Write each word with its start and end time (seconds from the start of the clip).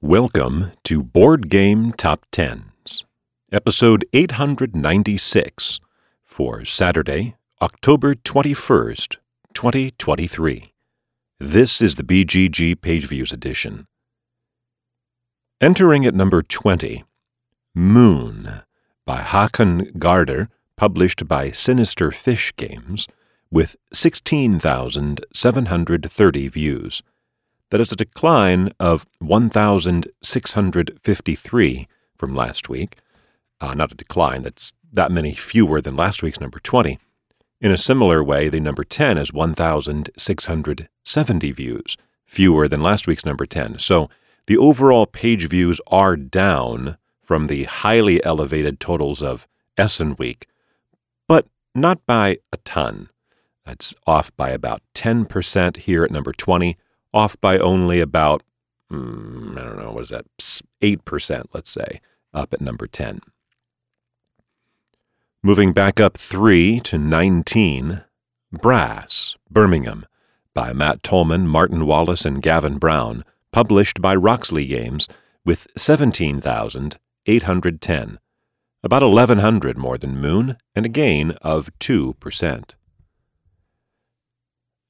Welcome 0.00 0.70
to 0.84 1.02
Board 1.02 1.50
Game 1.50 1.92
Top 1.92 2.24
Tens, 2.30 3.04
episode 3.50 4.04
896 4.12 5.80
for 6.24 6.64
Saturday, 6.64 7.34
October 7.60 8.14
21st, 8.14 9.16
2023. 9.54 10.72
This 11.40 11.82
is 11.82 11.96
the 11.96 12.04
BGG 12.04 12.80
Page 12.80 13.06
Views 13.06 13.32
edition. 13.32 13.88
Entering 15.60 16.06
at 16.06 16.14
number 16.14 16.42
20, 16.42 17.02
Moon 17.74 18.62
by 19.04 19.22
Haakon 19.22 19.98
Gaarder, 19.98 20.46
published 20.76 21.26
by 21.26 21.50
Sinister 21.50 22.12
Fish 22.12 22.52
Games, 22.56 23.08
with 23.50 23.74
16,730 23.92 26.48
views. 26.48 27.02
That 27.70 27.80
is 27.80 27.90
a 27.92 27.96
decline 27.96 28.72
of 28.80 29.06
1,653 29.18 31.88
from 32.16 32.34
last 32.34 32.68
week. 32.68 32.96
Uh, 33.60 33.74
not 33.74 33.92
a 33.92 33.96
decline, 33.96 34.42
that's 34.42 34.72
that 34.90 35.12
many 35.12 35.34
fewer 35.34 35.82
than 35.82 35.96
last 35.96 36.22
week's 36.22 36.40
number 36.40 36.60
20. 36.60 36.98
In 37.60 37.70
a 37.70 37.78
similar 37.78 38.24
way, 38.24 38.48
the 38.48 38.60
number 38.60 38.84
10 38.84 39.18
is 39.18 39.32
1,670 39.32 41.52
views, 41.52 41.96
fewer 42.24 42.68
than 42.68 42.82
last 42.82 43.06
week's 43.06 43.26
number 43.26 43.44
10. 43.44 43.80
So 43.80 44.08
the 44.46 44.56
overall 44.56 45.04
page 45.06 45.46
views 45.48 45.78
are 45.88 46.16
down 46.16 46.96
from 47.20 47.48
the 47.48 47.64
highly 47.64 48.24
elevated 48.24 48.80
totals 48.80 49.22
of 49.22 49.46
Essen 49.76 50.16
Week, 50.16 50.48
but 51.26 51.46
not 51.74 52.06
by 52.06 52.38
a 52.52 52.56
ton. 52.58 53.08
That's 53.66 53.94
off 54.06 54.34
by 54.36 54.50
about 54.50 54.82
10% 54.94 55.76
here 55.76 56.04
at 56.04 56.10
number 56.10 56.32
20 56.32 56.78
off 57.12 57.38
by 57.40 57.58
only 57.58 58.00
about, 58.00 58.42
mm, 58.90 59.58
I 59.58 59.64
don't 59.64 59.78
know, 59.78 59.92
what 59.92 60.04
is 60.04 60.10
that, 60.10 60.26
8%, 60.80 61.46
let's 61.52 61.70
say, 61.70 62.00
up 62.34 62.52
at 62.52 62.60
number 62.60 62.86
10. 62.86 63.20
Moving 65.42 65.72
back 65.72 65.98
up 66.00 66.18
3 66.18 66.80
to 66.80 66.98
19, 66.98 68.02
Brass, 68.52 69.36
Birmingham, 69.50 70.04
by 70.54 70.72
Matt 70.72 71.02
Tolman, 71.02 71.46
Martin 71.46 71.84
Wallace, 71.86 72.24
and 72.24 72.42
Gavin 72.42 72.78
Brown, 72.78 73.24
published 73.52 74.00
by 74.00 74.16
Roxley 74.16 74.64
Games, 74.66 75.06
with 75.44 75.68
17,810, 75.76 78.18
about 78.82 79.02
1,100 79.02 79.78
more 79.78 79.96
than 79.96 80.20
Moon, 80.20 80.56
and 80.74 80.84
a 80.84 80.88
gain 80.88 81.30
of 81.42 81.70
2%. 81.78 82.74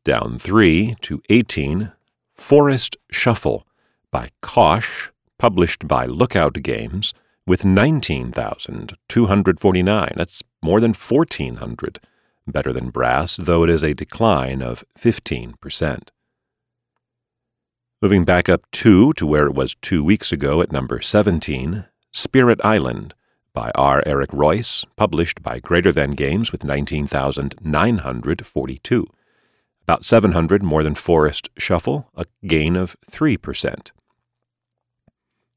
Down 0.05 0.39
3 0.39 0.97
to 1.03 1.21
18, 1.29 1.93
Forest 2.39 2.97
Shuffle 3.11 3.67
by 4.11 4.31
Kosch, 4.43 5.11
published 5.39 5.87
by 5.87 6.07
Lookout 6.07 6.55
Games, 6.63 7.13
with 7.47 7.63
19,249. 7.65 10.13
That's 10.17 10.43
more 10.63 10.81
than 10.81 10.95
1,400. 10.95 12.01
Better 12.47 12.73
than 12.73 12.89
Brass, 12.91 13.37
though 13.37 13.65
it 13.65 13.71
is 13.71 13.83
a 13.83 13.93
decline 13.93 14.63
of 14.63 14.85
15%. 14.99 16.09
Moving 18.01 18.25
back 18.25 18.49
up 18.49 18.63
two 18.71 19.13
to 19.15 19.27
where 19.27 19.47
it 19.47 19.55
was 19.55 19.75
two 19.83 20.05
weeks 20.05 20.31
ago 20.33 20.63
at 20.63 20.73
number 20.73 21.03
17, 21.03 21.85
Spirit 22.13 22.61
Island 22.65 23.15
by 23.53 23.71
R. 23.75 24.03
Eric 24.07 24.31
Reuss, 24.31 24.87
published 24.97 25.43
by 25.43 25.59
Greater 25.59 25.93
Than 25.93 26.13
Games 26.13 26.53
with 26.53 26.65
19,942 26.65 29.07
about 29.89 30.05
700 30.05 30.63
more 30.63 30.83
than 30.83 30.95
Forest 30.95 31.49
Shuffle, 31.57 32.11
a 32.15 32.27
gain 32.47 32.77
of 32.77 32.95
3%. 33.11 33.91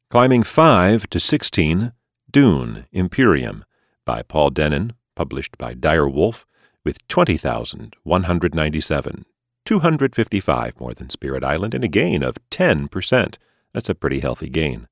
Climbing 0.10 0.44
5 0.44 1.10
to 1.10 1.20
16, 1.20 1.92
Dune 2.32 2.86
Imperium 2.94 3.66
by 4.06 4.22
Paul 4.22 4.52
Dennen, 4.52 4.92
published 5.16 5.58
by 5.58 5.74
Dire 5.74 6.08
Wolf, 6.08 6.46
with 6.86 7.06
20,197, 7.10 9.26
255 9.66 10.80
more 10.80 10.94
than 10.94 11.10
Spirit 11.10 11.44
Island, 11.44 11.74
and 11.74 11.84
a 11.84 11.90
gain 11.90 12.24
of 12.24 12.38
10%. 12.52 13.36
That's 13.74 13.90
a 13.90 13.96
pretty 13.96 14.22
healthy 14.22 14.48
gain. 14.48 14.88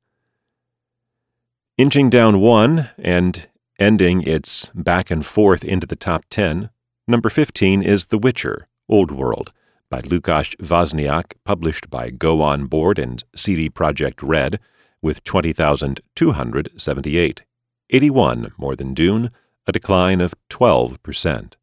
Inching 1.78 2.10
down 2.10 2.42
one 2.42 2.90
and 2.98 3.48
ending 3.80 4.22
its 4.24 4.70
back 4.76 5.10
and 5.10 5.26
forth 5.26 5.64
into 5.64 5.88
the 5.88 5.96
top 5.96 6.26
10, 6.30 6.72
number 7.08 7.30
15 7.30 7.82
is 7.82 8.08
The 8.08 8.18
Witcher 8.18 8.68
Old 8.90 9.12
World 9.12 9.54
by 9.90 10.02
Lukasz 10.02 10.56
Wozniak, 10.58 11.34
published 11.44 11.90
by 11.90 12.10
Go 12.10 12.42
On 12.42 12.66
Board 12.66 13.00
and 13.00 13.24
CD 13.36 13.70
Projekt 13.70 14.20
Red, 14.22 14.60
with 15.02 15.24
20,278. 15.24 17.44
81 17.92 18.52
more 18.58 18.76
than 18.76 18.94
Dune, 18.94 19.32
a 19.66 19.72
decline 19.72 20.22
of 20.22 20.36
12%. 20.50 21.54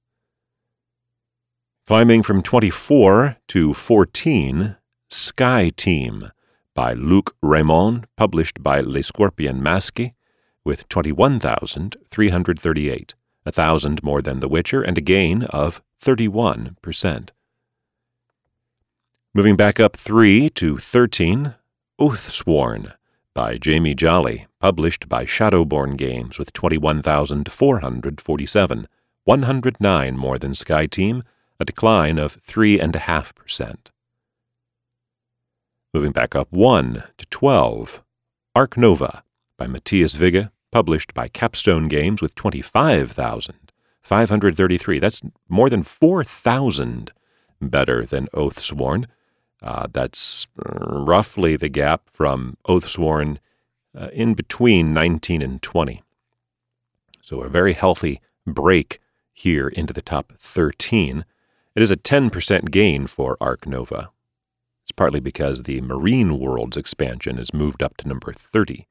Climbing 1.86 2.22
from 2.22 2.42
24 2.42 3.36
to 3.48 3.74
14, 3.74 4.76
Sky 5.08 5.70
Team 5.76 6.30
by 6.74 6.92
Luc 6.92 7.36
Rémond, 7.42 8.04
published 8.16 8.62
by 8.62 8.80
Les 8.80 9.02
Scorpions 9.02 9.60
Masqués, 9.60 10.14
with 10.64 10.88
21,338, 10.88 13.14
a 13.44 13.52
thousand 13.52 14.02
more 14.02 14.20
than 14.20 14.40
The 14.40 14.48
Witcher, 14.48 14.82
and 14.82 14.98
a 14.98 15.00
gain 15.00 15.44
of 15.44 15.80
31%. 16.02 17.28
Moving 19.34 19.56
back 19.56 19.78
up 19.78 19.94
3 19.96 20.48
to 20.50 20.78
13, 20.78 21.54
Oathsworn 22.00 22.94
by 23.34 23.58
Jamie 23.58 23.94
Jolly, 23.94 24.46
published 24.60 25.10
by 25.10 25.26
Shadowborn 25.26 25.98
Games 25.98 26.38
with 26.38 26.54
21,447, 26.54 28.88
109 29.24 30.16
more 30.16 30.38
than 30.38 30.54
Sky 30.54 30.86
Team, 30.86 31.22
a 31.60 31.64
decline 31.64 32.18
of 32.18 32.42
3.5%. 32.44 33.76
Moving 35.92 36.12
back 36.12 36.34
up 36.34 36.50
1 36.50 37.04
to 37.18 37.26
12, 37.26 38.02
Ark 38.54 38.78
Nova 38.78 39.22
by 39.58 39.66
Matthias 39.66 40.18
Wigge, 40.18 40.48
published 40.72 41.12
by 41.12 41.28
Capstone 41.28 41.88
Games 41.88 42.22
with 42.22 42.34
25,000. 42.34 43.65
533. 44.06 45.00
That's 45.00 45.20
more 45.48 45.68
than 45.68 45.82
4,000 45.82 47.12
better 47.60 48.06
than 48.06 48.28
Oathsworn. 48.28 49.06
Uh, 49.60 49.88
that's 49.92 50.46
roughly 50.56 51.56
the 51.56 51.68
gap 51.68 52.08
from 52.08 52.56
Oathsworn 52.68 53.38
uh, 53.98 54.08
in 54.12 54.34
between 54.34 54.94
19 54.94 55.42
and 55.42 55.60
20. 55.60 56.02
So 57.20 57.40
a 57.40 57.48
very 57.48 57.72
healthy 57.72 58.20
break 58.46 59.00
here 59.32 59.66
into 59.68 59.92
the 59.92 60.02
top 60.02 60.34
13. 60.38 61.24
It 61.74 61.82
is 61.82 61.90
a 61.90 61.96
10% 61.96 62.70
gain 62.70 63.08
for 63.08 63.36
Ark 63.40 63.66
Nova. 63.66 64.10
It's 64.82 64.92
partly 64.92 65.18
because 65.18 65.64
the 65.64 65.80
Marine 65.80 66.38
Worlds 66.38 66.76
expansion 66.76 67.38
has 67.38 67.52
moved 67.52 67.82
up 67.82 67.96
to 67.96 68.08
number 68.08 68.32
30. 68.32 68.86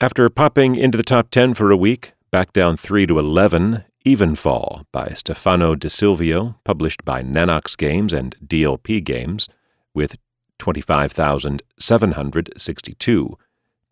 After 0.00 0.28
popping 0.30 0.76
into 0.76 0.96
the 0.96 1.04
top 1.04 1.30
10 1.30 1.52
for 1.52 1.70
a 1.70 1.76
week, 1.76 2.14
Back 2.36 2.52
down 2.52 2.76
3 2.76 3.06
to 3.06 3.18
11, 3.18 3.84
Evenfall 4.04 4.84
by 4.92 5.14
Stefano 5.14 5.74
De 5.74 5.88
Silvio, 5.88 6.56
published 6.64 7.02
by 7.02 7.22
Nanox 7.22 7.74
Games 7.74 8.12
and 8.12 8.36
DLP 8.46 9.02
Games, 9.02 9.48
with 9.94 10.16
25,762, 10.58 13.38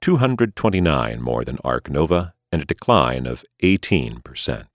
229 0.02 1.22
more 1.22 1.42
than 1.42 1.56
Ark 1.64 1.88
Nova, 1.88 2.34
and 2.52 2.60
a 2.60 2.66
decline 2.66 3.24
of 3.24 3.46
18%. 3.62 4.66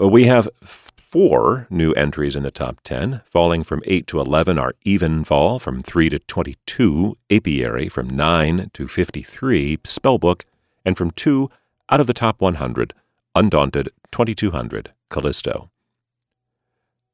Uh, 0.00 0.08
we 0.08 0.24
have 0.24 0.48
four 0.64 1.68
new 1.70 1.92
entries 1.92 2.34
in 2.34 2.42
the 2.42 2.50
top 2.50 2.80
10. 2.82 3.20
Falling 3.24 3.62
from 3.62 3.82
8 3.86 4.08
to 4.08 4.18
11 4.18 4.58
are 4.58 4.74
Evenfall 4.84 5.60
from 5.60 5.80
3 5.80 6.08
to 6.08 6.18
22, 6.18 7.16
Apiary 7.30 7.88
from 7.88 8.10
9 8.10 8.72
to 8.74 8.88
53, 8.88 9.76
Spellbook 9.84 10.42
and 10.84 10.96
from 10.96 11.10
two 11.12 11.50
out 11.92 12.00
of 12.00 12.06
the 12.06 12.14
top 12.14 12.40
100, 12.40 12.94
Undaunted 13.34 13.90
2200 14.12 14.94
Callisto. 15.10 15.70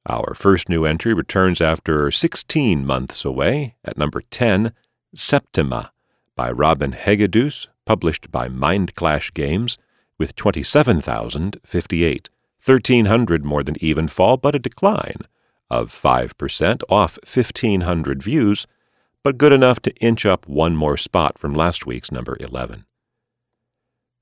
Our 0.09 0.35
first 0.35 0.69
new 0.69 0.85
entry 0.85 1.13
returns 1.13 1.61
after 1.61 2.13
16 2.13 2.87
months 2.87 3.25
away 3.25 3.75
at 3.85 3.99
number 3.99 4.21
10, 4.31 4.73
Septima 5.17 5.91
by 6.37 6.53
Robin 6.53 6.93
Hegedus, 6.93 7.67
published 7.87 8.31
by 8.31 8.47
Mind 8.47 8.95
Clash 8.95 9.33
Games, 9.35 9.79
with 10.17 10.37
27,058, 10.37 12.31
1,300 12.65 13.45
more 13.45 13.65
than 13.65 13.75
Evenfall, 13.75 14.41
but 14.41 14.55
a 14.55 14.61
decline 14.61 15.23
of 15.69 15.91
5% 15.91 16.83
off 16.89 17.19
1,500 17.25 18.23
views, 18.23 18.69
but 19.25 19.39
good 19.39 19.53
enough 19.53 19.81
to 19.81 19.95
inch 19.97 20.25
up 20.25 20.47
one 20.47 20.77
more 20.77 20.97
spot 20.97 21.37
from 21.37 21.53
last 21.53 21.85
week's 21.85 22.13
number 22.13 22.37
11. 22.39 22.85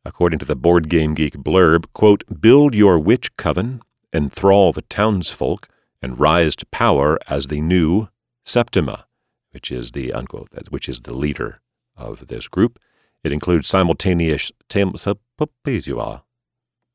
According 0.06 0.38
to 0.38 0.46
the 0.46 0.54
Board 0.54 0.88
Game 0.88 1.14
Geek 1.14 1.34
blurb, 1.34 1.86
quote, 1.92 2.22
build 2.40 2.76
your 2.76 2.96
witch 2.96 3.36
coven, 3.36 3.82
enthrall 4.12 4.72
the 4.72 4.82
townsfolk, 4.82 5.68
and 6.00 6.20
rise 6.20 6.54
to 6.56 6.66
power 6.66 7.18
as 7.26 7.48
the 7.48 7.60
new 7.60 8.06
Septima, 8.44 9.06
which 9.50 9.72
is 9.72 9.90
the 9.92 10.12
unquote, 10.12 10.48
which 10.68 10.88
is 10.88 11.00
the 11.00 11.12
leader 11.12 11.58
of 11.96 12.28
this 12.28 12.46
group. 12.46 12.78
It 13.24 13.32
includes 13.32 13.66
simultaneous 13.66 14.52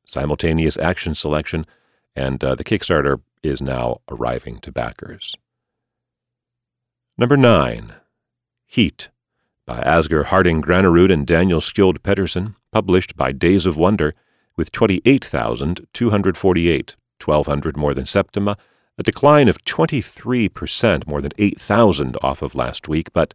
simultaneous 0.06 0.78
action 0.78 1.14
selection, 1.14 1.66
and 2.16 2.42
uh, 2.42 2.56
the 2.56 2.64
Kickstarter 2.64 3.20
is 3.44 3.62
now 3.62 4.00
arriving 4.10 4.60
to 4.62 4.72
backers. 4.72 5.36
Number 7.18 7.36
nine, 7.36 7.94
Heat 8.66 9.10
by 9.72 9.82
Asger 9.84 10.26
Harding 10.26 10.62
Granerud 10.62 11.14
and 11.14 11.26
Daniel 11.26 11.62
Skjold 11.62 12.04
Pedersen, 12.04 12.58
published 12.74 13.16
by 13.16 13.32
Days 13.32 13.66
of 13.66 13.78
Wonder, 13.78 14.14
with 14.58 14.70
28,248, 14.74 16.96
1,200 17.24 17.78
more 17.78 17.94
than 17.94 18.06
Septima, 18.06 18.58
a 18.98 19.04
decline 19.04 19.48
of 19.48 19.64
23%, 19.64 21.08
more 21.08 21.22
than 21.22 21.32
8,000 21.38 22.18
off 22.22 22.42
of 22.42 22.54
last 22.54 22.90
week, 22.90 23.14
but 23.14 23.34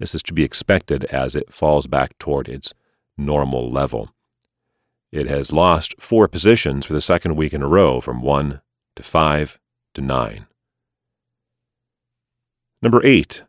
this 0.00 0.12
is 0.12 0.24
to 0.24 0.32
be 0.32 0.42
expected 0.42 1.04
as 1.04 1.36
it 1.36 1.54
falls 1.54 1.86
back 1.86 2.18
toward 2.18 2.48
its 2.48 2.74
normal 3.16 3.70
level. 3.70 4.10
It 5.12 5.28
has 5.28 5.52
lost 5.52 5.94
four 6.00 6.26
positions 6.26 6.84
for 6.84 6.94
the 6.94 7.00
second 7.00 7.36
week 7.36 7.54
in 7.54 7.62
a 7.62 7.68
row 7.68 8.00
from 8.00 8.22
1 8.22 8.60
to 8.96 9.02
5 9.04 9.60
to 9.94 10.00
9. 10.00 10.46
Number 12.82 13.06
8. 13.06 13.44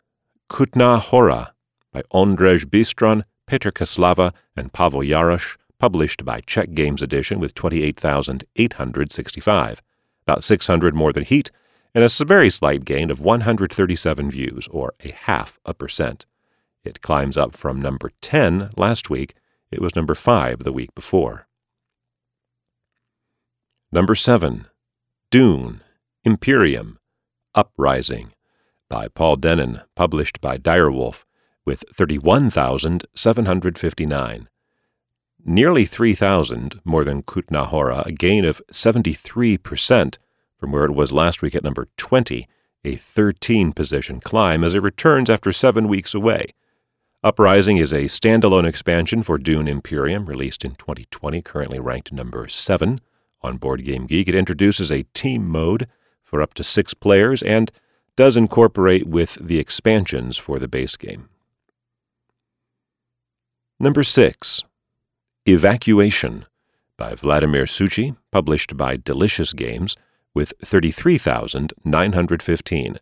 Kutna 0.51 1.00
Hora 1.00 1.56
by 1.97 2.03
Ondrej 2.13 2.65
Bystron, 2.65 3.23
Petr 3.49 3.71
Caslava, 3.71 4.31
and 4.55 4.71
Pavel 4.71 4.99
Jarosch, 4.99 5.57
published 5.79 6.23
by 6.23 6.41
Czech 6.41 6.75
Games 6.75 7.01
Edition 7.01 7.39
with 7.39 7.55
28,865, 7.55 9.81
about 10.27 10.44
600 10.44 10.94
more 10.94 11.11
than 11.11 11.23
Heat, 11.23 11.49
and 11.95 12.03
a 12.03 12.25
very 12.25 12.51
slight 12.51 12.85
gain 12.85 13.09
of 13.09 13.19
137 13.19 14.29
views, 14.29 14.67
or 14.67 14.94
a 15.03 15.09
half 15.11 15.57
a 15.65 15.73
percent. 15.73 16.27
It 16.83 17.01
climbs 17.01 17.35
up 17.35 17.57
from 17.57 17.81
number 17.81 18.11
10 18.21 18.69
last 18.77 19.09
week. 19.09 19.33
It 19.71 19.81
was 19.81 19.95
number 19.95 20.13
5 20.13 20.59
the 20.59 20.71
week 20.71 20.94
before. 20.94 21.47
Number 23.91 24.13
7. 24.13 24.67
Dune, 25.31 25.81
Imperium, 26.23 26.99
Uprising, 27.55 28.33
by 28.88 29.07
Paul 29.07 29.38
Dennen, 29.38 29.83
published 29.95 30.39
by 30.39 30.59
Direwolf, 30.59 31.23
with 31.68 31.84
31,759. 31.94 34.50
Nearly 35.44 35.86
3,000 35.86 36.80
more 36.86 37.04
than 37.04 37.24
Kutna 37.24 37.68
Hora, 37.68 38.04
a 38.06 38.14
gain 38.14 38.46
of 38.46 38.62
73% 38.72 40.18
from 40.58 40.72
where 40.72 40.86
it 40.86 40.96
was 40.96 41.12
last 41.12 41.42
week 41.42 41.56
at 41.56 41.66
number 41.66 41.90
20, 41.98 42.48
a 42.86 42.96
13 42.96 43.74
position 43.74 44.22
climb 44.22 44.64
as 44.64 44.74
it 44.74 44.81
returns 44.81 45.30
after 45.30 45.52
seven 45.52 45.90
weeks 45.90 46.16
away. 46.16 46.54
Uprising 47.22 47.75
is 47.75 47.92
a 47.92 48.04
standalone 48.04 48.66
expansion 48.66 49.22
for 49.22 49.38
Dune 49.38 49.68
Imperium, 49.68 50.25
released 50.25 50.64
in 50.64 50.75
2020, 50.75 51.42
currently 51.42 51.80
ranked 51.80 52.14
number 52.14 52.48
7 52.48 53.02
on 53.42 53.58
Board 53.58 53.84
Game 53.84 54.06
Geek. 54.06 54.30
It 54.30 54.36
introduces 54.36 54.90
a 54.90 55.04
team 55.14 55.46
mode 55.46 55.90
for 56.24 56.42
up 56.42 56.54
to 56.54 56.64
six 56.64 56.94
players 56.94 57.44
and 57.44 57.74
does 58.16 58.38
incorporate 58.38 59.06
with 59.06 59.38
the 59.42 59.60
expansions 59.60 60.38
for 60.38 60.60
the 60.60 60.69
base 60.69 60.96
game. 60.96 61.28
Number 63.79 64.01
6. 64.01 64.63
Evacuation 65.45 66.47
by 66.97 67.13
Vladimir 67.13 67.65
Suchý, 67.65 68.18
published 68.31 68.75
by 68.75 68.97
Delicious 68.97 69.53
Games, 69.53 69.95
with 70.33 70.51
33,915, 70.65 73.00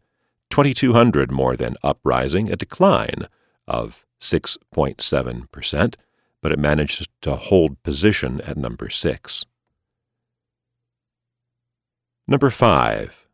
2,200 0.50 1.32
more 1.32 1.56
than 1.56 1.78
Uprising, 1.82 2.52
a 2.52 2.58
decline 2.58 3.30
of 3.70 4.06
6.7%, 4.20 5.96
but 6.42 6.52
it 6.52 6.60
managed 6.60 7.08
to 7.22 7.38
hold 7.38 7.82
position 7.84 8.42
at 8.42 8.58
number 8.58 8.90
6. 8.90 9.46
Number 12.28 12.50
5. 12.50 13.28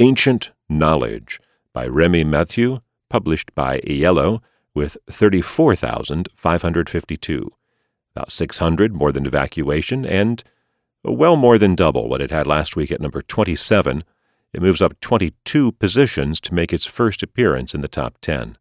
Ancient 0.00 0.50
Knowledge 0.68 1.38
by 1.72 1.86
Remy 1.86 2.24
Mathieu, 2.24 2.80
published 3.08 3.54
by 3.54 3.78
Iello, 3.80 4.40
with 4.74 4.96
34,552, 5.10 7.50
about 8.14 8.30
600 8.30 8.94
more 8.94 9.12
than 9.12 9.26
Evacuation, 9.26 10.06
and 10.06 10.44
well 11.04 11.36
more 11.36 11.58
than 11.58 11.74
double 11.74 12.08
what 12.08 12.20
it 12.20 12.30
had 12.30 12.46
last 12.46 12.76
week 12.76 12.90
at 12.90 13.00
number 13.00 13.22
27. 13.22 14.04
It 14.52 14.62
moves 14.62 14.82
up 14.82 15.00
22 15.00 15.72
positions 15.72 16.40
to 16.40 16.54
make 16.54 16.72
its 16.72 16.86
first 16.86 17.22
appearance 17.22 17.74
in 17.74 17.80
the 17.80 17.88
top 17.88 18.18
10. 18.20 18.58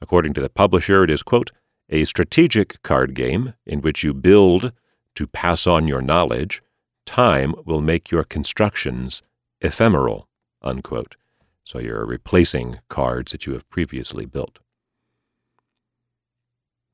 According 0.00 0.34
to 0.34 0.40
the 0.40 0.48
publisher, 0.48 1.04
it 1.04 1.10
is, 1.10 1.22
quote, 1.22 1.52
a 1.88 2.04
strategic 2.04 2.82
card 2.82 3.14
game 3.14 3.54
in 3.64 3.80
which 3.80 4.02
you 4.02 4.12
build 4.12 4.72
to 5.14 5.26
pass 5.26 5.66
on 5.66 5.86
your 5.86 6.02
knowledge. 6.02 6.62
Time 7.04 7.54
will 7.64 7.80
make 7.80 8.10
your 8.10 8.24
constructions 8.24 9.22
ephemeral, 9.60 10.28
unquote. 10.62 11.16
So 11.64 11.78
you're 11.78 12.04
replacing 12.04 12.80
cards 12.88 13.32
that 13.32 13.46
you 13.46 13.52
have 13.52 13.68
previously 13.70 14.26
built. 14.26 14.58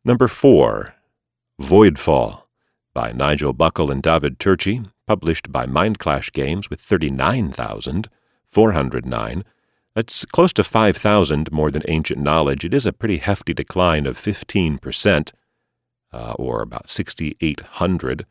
Number 0.04 0.28
4. 0.28 0.94
Voidfall 1.60 2.42
by 2.92 3.12
Nigel 3.12 3.52
Buckle 3.52 3.90
and 3.90 4.02
David 4.02 4.38
Turczi, 4.38 4.90
published 5.06 5.52
by 5.52 5.66
Mindclash 5.66 6.32
Games 6.32 6.68
with 6.68 6.80
39,409 6.80 9.44
that's 9.94 10.24
close 10.24 10.52
to 10.54 10.64
5,000 10.64 11.52
more 11.52 11.70
than 11.70 11.82
ancient 11.86 12.20
knowledge. 12.20 12.64
It 12.64 12.74
is 12.74 12.86
a 12.86 12.92
pretty 12.92 13.18
hefty 13.18 13.52
decline 13.52 14.06
of 14.06 14.18
15%, 14.18 15.32
uh, 16.12 16.32
or 16.32 16.62
about 16.62 16.88
6,800. 16.88 18.26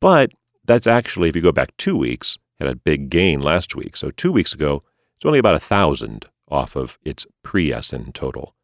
But 0.00 0.32
that's 0.64 0.86
actually, 0.86 1.28
if 1.28 1.36
you 1.36 1.42
go 1.42 1.52
back 1.52 1.76
two 1.76 1.96
weeks, 1.96 2.38
had 2.58 2.68
a 2.68 2.74
big 2.74 3.10
gain 3.10 3.40
last 3.40 3.74
week. 3.74 3.96
So 3.96 4.10
two 4.10 4.32
weeks 4.32 4.54
ago, 4.54 4.82
it's 5.16 5.26
only 5.26 5.38
about 5.38 5.54
a 5.54 5.64
1,000 5.64 6.26
off 6.48 6.76
of 6.76 6.98
its 7.04 7.26
pre 7.42 7.72
Essen 7.72 8.12
total. 8.12 8.54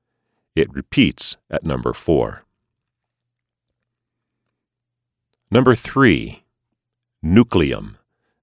It 0.54 0.72
repeats 0.72 1.36
at 1.50 1.64
number 1.64 1.92
four. 1.92 2.44
Number 5.50 5.74
three, 5.74 6.44
Nucleum 7.24 7.96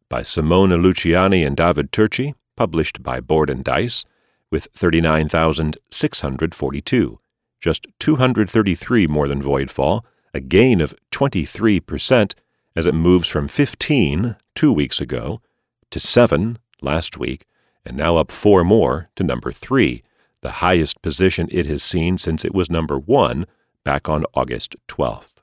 by 0.10 0.24
Simone 0.24 0.72
Luciani 0.72 1.46
and 1.46 1.58
David 1.58 1.92
Turczi, 1.92 2.34
published 2.56 3.04
by 3.04 3.20
Board 3.20 3.50
and 3.50 3.62
Dice, 3.64 4.06
with 4.50 4.68
39,642, 4.74 7.20
just 7.60 7.86
233 8.00 9.08
more 9.08 9.28
than 9.28 9.44
Voidfall, 9.44 10.04
a 10.34 10.40
gain 10.40 10.80
of 10.82 10.96
23% 11.12 12.34
as 12.76 12.86
it 12.86 12.94
moves 12.94 13.28
from 13.28 13.48
15 13.48 14.36
two 14.56 14.72
weeks 14.72 15.02
ago 15.02 15.42
to 15.90 16.00
7 16.00 16.60
last 16.82 17.18
week, 17.18 17.48
and 17.86 17.98
now 17.98 18.18
up 18.18 18.32
four 18.32 18.64
more 18.64 19.10
to 19.16 19.24
number 19.24 19.52
3, 19.52 20.04
the 20.42 20.52
highest 20.52 21.02
position 21.02 21.48
it 21.52 21.66
has 21.66 21.84
seen 21.84 22.18
since 22.18 22.46
it 22.46 22.54
was 22.54 22.70
number 22.70 22.98
1 22.98 23.46
back 23.84 24.10
on 24.10 24.26
August 24.34 24.76
12th. 24.88 25.42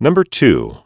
Number 0.00 0.24
2. 0.24 0.78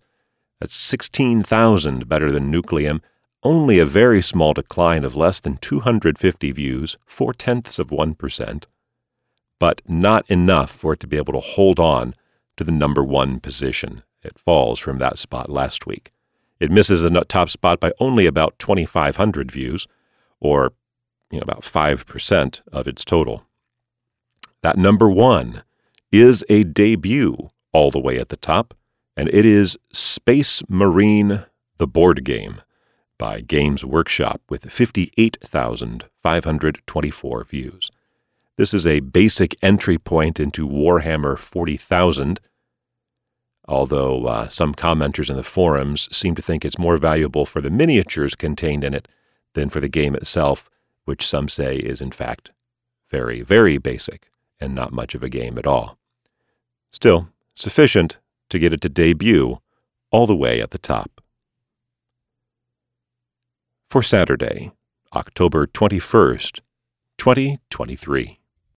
That's 0.60 0.76
16,000 0.76 2.08
better 2.08 2.32
than 2.32 2.52
Nucleum, 2.52 3.02
only 3.44 3.80
a 3.80 3.86
very 3.86 4.22
small 4.22 4.54
decline 4.54 5.04
of 5.04 5.16
less 5.16 5.40
than 5.40 5.58
250 5.58 6.52
views, 6.52 6.98
four 7.06 7.34
tenths 7.34 7.78
of 7.78 7.90
1%, 7.90 8.64
but 9.60 9.82
not 9.88 10.30
enough 10.30 10.72
for 10.72 10.94
it 10.94 11.00
to 11.02 11.08
be 11.08 11.18
able 11.18 11.34
to 11.34 11.40
hold 11.40 11.80
on 11.80 12.14
to 12.58 12.64
the 12.64 12.72
number 12.72 13.04
one 13.04 13.40
position. 13.40 14.04
It 14.24 14.40
falls 14.40 14.80
from 14.80 14.98
that 15.00 15.18
spot 15.18 15.50
last 15.50 15.86
week. 15.86 16.12
It 16.60 16.72
misses 16.72 17.02
the 17.02 17.26
top 17.28 17.50
spot 17.50 17.80
by 17.80 17.92
only 18.00 18.26
about 18.26 18.58
2,500 18.60 19.52
views, 19.52 19.88
or 20.40 20.74
you 21.32 21.40
know, 21.40 21.44
about 21.44 21.62
5% 21.62 22.62
of 22.72 22.88
its 22.88 23.04
total. 23.04 23.46
That 24.62 24.78
number 24.78 25.10
one 25.10 25.64
is 26.12 26.44
a 26.50 26.64
debut 26.64 27.50
all 27.72 27.92
the 27.92 28.00
way 28.00 28.18
at 28.18 28.30
the 28.30 28.38
top, 28.38 28.74
and 29.18 29.30
it 29.30 29.46
is 29.46 29.78
Space 29.92 30.64
Marine 30.70 31.46
the 31.78 31.88
Board 31.88 32.24
Game 32.24 32.62
by 33.18 33.42
Games 33.42 33.84
Workshop 33.84 34.42
with 34.50 34.72
58,524 34.72 37.44
views. 37.44 37.92
This 38.58 38.74
is 38.74 38.88
a 38.88 39.02
basic 39.02 39.56
entry 39.62 39.98
point 39.98 40.40
into 40.40 40.66
Warhammer 40.66 41.38
40,000, 41.38 42.40
although 43.68 44.26
uh, 44.26 44.48
some 44.48 44.74
commenters 44.74 45.30
in 45.30 45.36
the 45.36 45.44
forums 45.44 46.08
seem 46.16 46.36
to 46.36 46.42
think 46.42 46.64
it's 46.64 46.80
more 46.80 46.96
valuable 46.96 47.46
for 47.46 47.60
the 47.60 47.70
miniatures 47.70 48.34
contained 48.34 48.86
in 48.86 48.94
it 48.94 49.10
than 49.56 49.70
for 49.70 49.82
the 49.82 49.90
game 49.90 50.16
itself, 50.16 50.70
which 51.04 51.28
some 51.28 51.50
say 51.50 51.76
is 51.76 52.00
in 52.00 52.12
fact 52.12 52.52
very, 53.10 53.42
very 53.42 53.78
basic 53.78 54.30
and 54.60 54.74
not 54.74 54.94
much 54.94 55.16
of 55.16 55.24
a 55.24 55.30
game 55.30 55.58
at 55.58 55.68
all. 55.68 55.98
Still, 56.92 57.28
sufficient 57.56 58.18
to 58.50 58.58
get 58.58 58.72
it 58.72 58.80
to 58.82 58.90
debut 58.90 59.60
all 60.12 60.26
the 60.26 60.36
way 60.36 60.62
at 60.62 60.72
the 60.72 60.78
top. 60.78 61.22
For 63.90 64.02
Saturday, 64.02 64.72
October 65.14 65.68
21st, 65.68 66.60
2023. 67.18 68.40